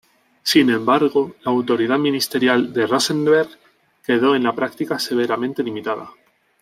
Sin 0.41 0.71
embargo, 0.71 1.35
la 1.43 1.51
autoridad 1.51 1.99
ministerial 1.99 2.73
de 2.73 2.87
Rosenberg 2.87 3.49
quedó 4.03 4.33
en 4.35 4.41
la 4.41 4.55
práctica 4.55 4.97
severamente 4.97 5.61
limitada. 5.61 6.09